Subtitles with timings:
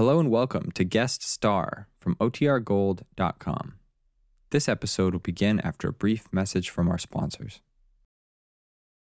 [0.00, 3.74] Hello and welcome to Guest Star from OTRGold.com.
[4.48, 7.60] This episode will begin after a brief message from our sponsors.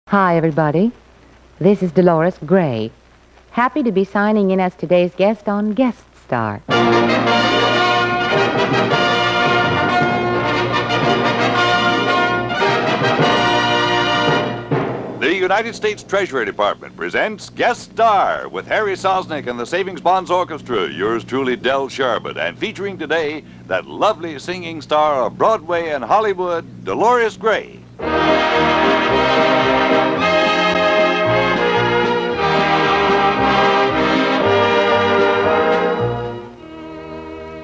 [0.08, 0.90] Hi, everybody.
[1.60, 2.90] This is Dolores Gray.
[3.52, 6.62] Happy to be signing in as today's guest on Guest Star.
[15.48, 20.90] United States Treasury Department presents Guest Star with Harry Sosnick and the Savings Bonds Orchestra,
[20.90, 26.84] yours truly, Del Sharbutt, and featuring today that lovely singing star of Broadway and Hollywood,
[26.84, 27.80] Dolores Gray.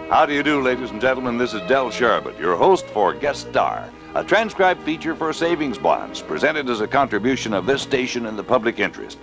[0.08, 1.36] How do you do, ladies and gentlemen?
[1.36, 6.22] This is Del Sharbutt, your host for Guest Star, a transcribed feature for savings bonds
[6.22, 9.18] presented as a contribution of this station in the public interest.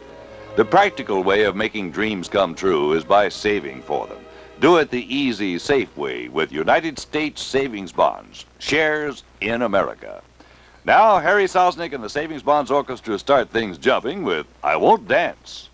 [0.57, 4.17] The practical way of making dreams come true is by saving for them.
[4.59, 10.21] Do it the easy, safe way with United States Savings Bonds, shares in America.
[10.83, 15.69] Now, Harry Sosnick and the Savings Bonds Orchestra start things jumping with I Won't Dance.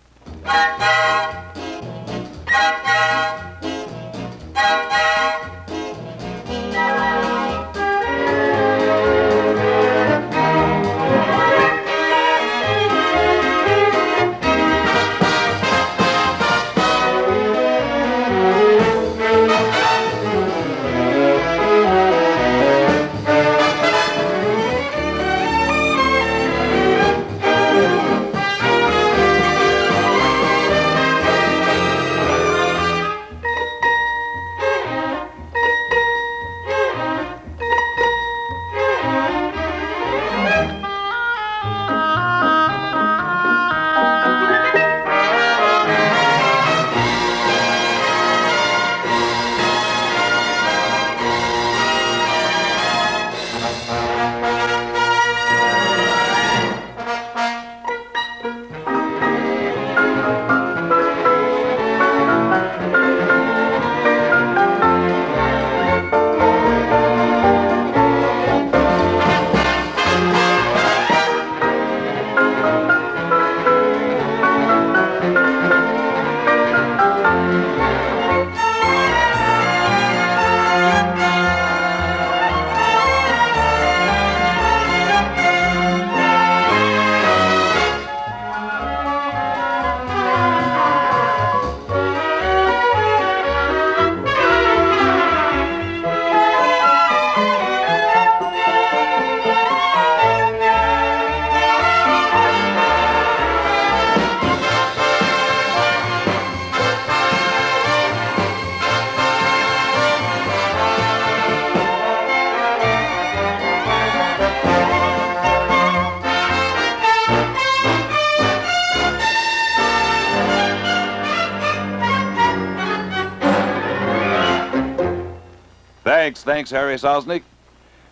[126.08, 127.42] Thanks, thanks, Harry Sosnick.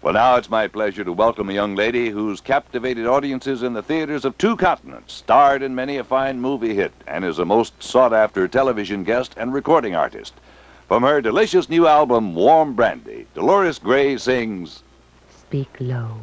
[0.03, 3.83] Well, now it's my pleasure to welcome a young lady who's captivated audiences in the
[3.83, 7.83] theaters of two continents, starred in many a fine movie hit, and is a most
[7.83, 10.35] sought after television guest and recording artist.
[10.87, 14.83] From her delicious new album, Warm Brandy, Dolores Gray sings
[15.31, 16.19] Speak low.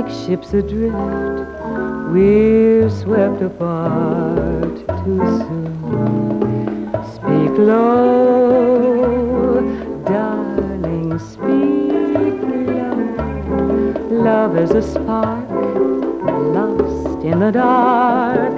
[0.00, 0.96] Like ships adrift.
[2.10, 6.90] We're swept apart too soon.
[7.14, 9.60] Speak low,
[10.04, 14.24] darling, speak low.
[14.24, 15.50] Love is a spark
[16.56, 18.56] lost in the dark.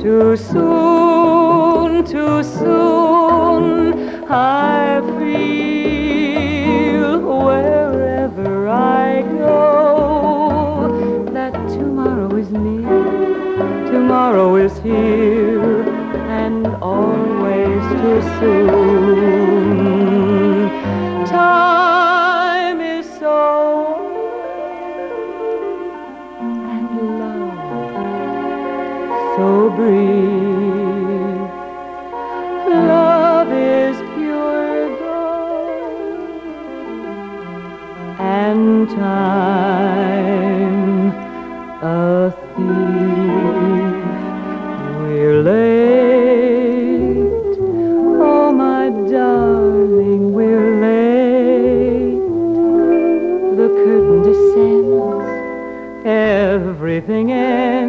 [0.00, 4.63] Too soon, too soon, I
[14.34, 15.88] tomorrow is here,
[16.28, 18.73] and always too soon.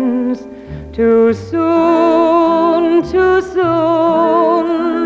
[0.05, 0.41] Ends.
[0.95, 5.05] Too soon, too soon.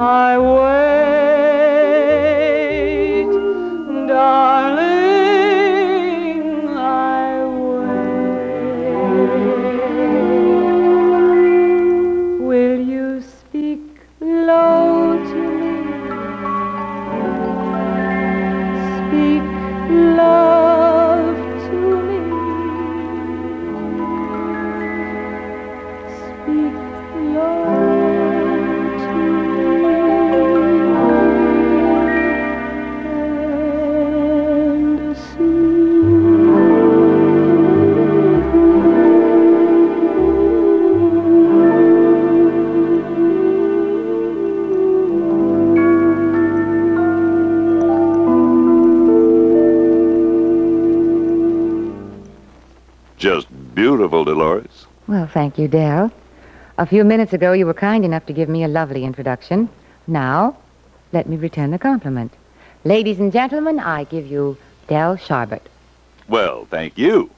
[0.00, 1.03] I wait,
[53.24, 54.84] Just beautiful, Dolores.
[55.08, 56.12] Well, thank you, Del.
[56.76, 59.70] A few minutes ago, you were kind enough to give me a lovely introduction.
[60.06, 60.58] Now,
[61.14, 62.34] let me return the compliment.
[62.84, 65.62] Ladies and gentlemen, I give you Del Sharbutt.
[66.28, 67.30] Well, thank you.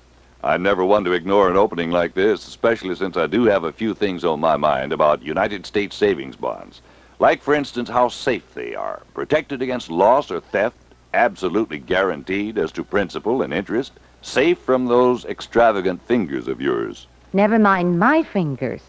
[0.42, 3.70] I'm never one to ignore an opening like this, especially since I do have a
[3.70, 6.80] few things on my mind about United States savings bonds.
[7.20, 10.78] Like, for instance, how safe they are, protected against loss or theft,
[11.14, 17.06] absolutely guaranteed as to principal and interest, safe from those extravagant fingers of yours.
[17.32, 18.82] Never mind my fingers.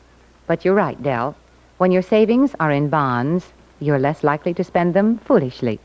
[0.47, 1.35] But you're right, Del.
[1.77, 5.79] When your savings are in bonds, you're less likely to spend them foolishly.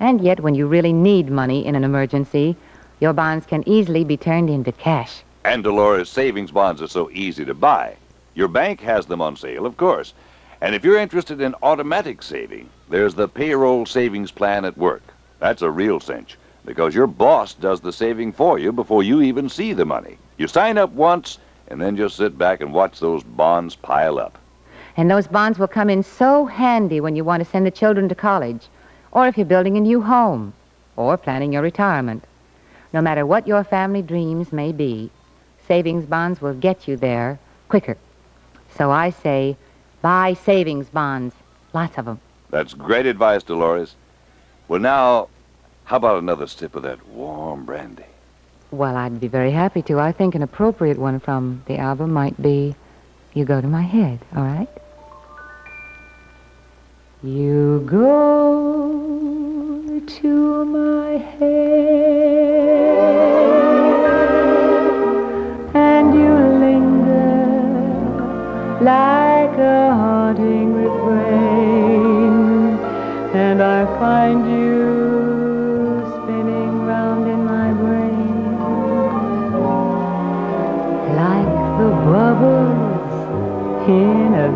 [0.00, 2.56] And yet, when you really need money in an emergency,
[3.00, 5.22] your bonds can easily be turned into cash.
[5.44, 7.96] And Dolores, savings bonds are so easy to buy.
[8.34, 10.12] Your bank has them on sale, of course.
[10.60, 15.02] And if you're interested in automatic saving, there's the payroll savings plan at work.
[15.38, 19.48] That's a real cinch because your boss does the saving for you before you even
[19.48, 20.18] see the money.
[20.38, 21.38] You sign up once
[21.68, 24.38] and then just sit back and watch those bonds pile up.
[24.96, 28.08] And those bonds will come in so handy when you want to send the children
[28.08, 28.68] to college,
[29.12, 30.52] or if you're building a new home,
[30.96, 32.24] or planning your retirement.
[32.92, 35.10] No matter what your family dreams may be,
[35.66, 37.38] savings bonds will get you there
[37.68, 37.96] quicker.
[38.76, 39.56] So I say,
[40.02, 41.34] buy savings bonds.
[41.72, 42.20] Lots of them.
[42.50, 43.94] That's great advice, Dolores.
[44.68, 45.28] Well, now,
[45.84, 48.04] how about another sip of that warm brandy?
[48.70, 50.00] Well, I'd be very happy to.
[50.00, 52.74] I think an appropriate one from the album might be
[53.34, 54.68] You Go to My Head, all right?
[57.22, 58.90] You go
[60.06, 61.52] to my head
[65.74, 66.34] and you
[66.64, 67.44] linger
[68.82, 72.78] like a haunting refrain,
[73.36, 74.51] and I find you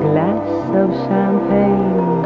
[0.02, 0.48] glass
[0.82, 2.24] of champagne.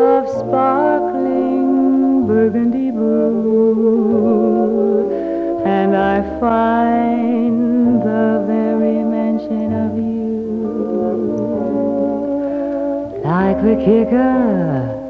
[0.00, 4.34] of sparkling burgundy brew,
[5.64, 10.42] and I find the very mention of you
[13.24, 15.03] like the kicker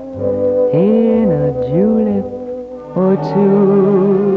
[0.74, 2.24] in a julep
[2.96, 4.34] or two.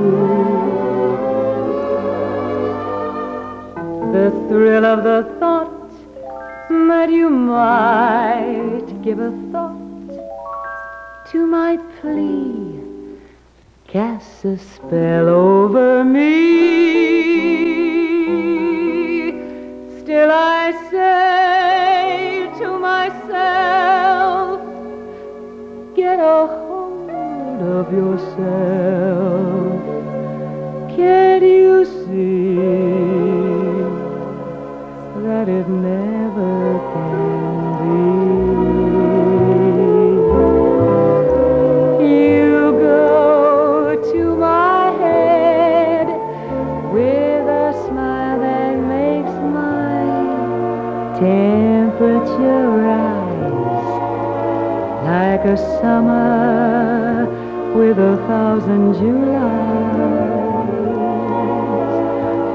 [4.13, 5.91] The thrill of the thought
[6.69, 12.79] that you might give a thought to my plea
[13.87, 17.06] casts a spell over me.
[27.79, 28.37] Of yourself.
[30.95, 32.55] Can't you see
[35.23, 36.16] that it never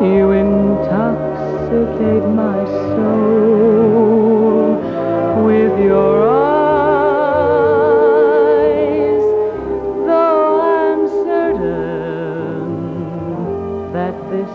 [0.02, 2.64] You intoxicate my
[2.96, 4.74] soul
[5.44, 6.82] with your eyes,
[10.04, 12.72] though I'm certain
[13.92, 14.50] that this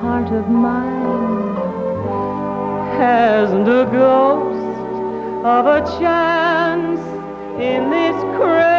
[0.00, 1.56] heart of mine
[3.00, 4.78] hasn't a ghost
[5.44, 7.00] of a chance
[7.60, 8.77] in this crazy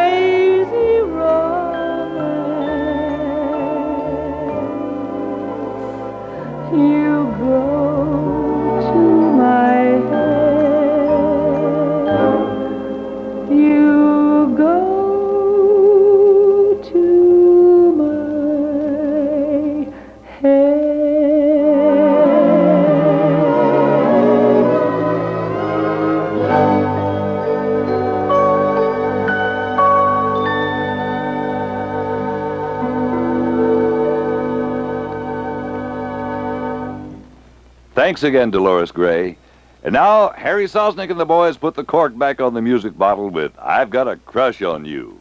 [38.00, 39.36] Thanks again, Dolores Gray.
[39.84, 43.28] And now, Harry Sosnick and the boys put the cork back on the music bottle
[43.28, 45.20] with I've Got a Crush on You.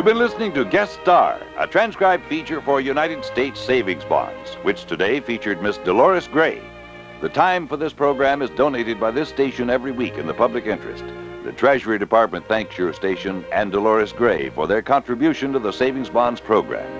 [0.00, 4.86] You've been listening to Guest Star, a transcribed feature for United States Savings Bonds, which
[4.86, 6.62] today featured Miss Dolores Gray.
[7.20, 10.64] The time for this program is donated by this station every week in the public
[10.64, 11.04] interest.
[11.44, 16.08] The Treasury Department thanks your station and Dolores Gray for their contribution to the Savings
[16.08, 16.90] Bonds program.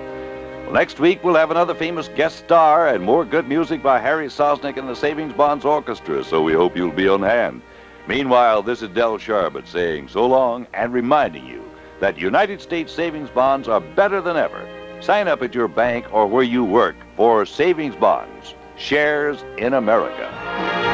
[0.65, 4.27] Well, next week, we'll have another famous guest star and more good music by Harry
[4.27, 7.63] Sosnick and the Savings Bonds Orchestra, so we hope you'll be on hand.
[8.07, 11.70] Meanwhile, this is Del Sharbutt saying so long and reminding you
[12.01, 14.67] that United States savings bonds are better than ever.
[15.01, 20.90] Sign up at your bank or where you work for savings bonds, shares in America.